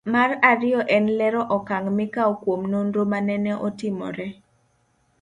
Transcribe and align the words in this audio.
Mar 0.13 0.29
ariyo 0.51 0.81
en 0.95 1.05
lero 1.19 1.41
okang' 1.57 1.87
mikawo 1.97 2.31
kuom 2.43 2.61
nonro 2.73 3.01
manene 3.11 3.51
otimore 3.67 4.27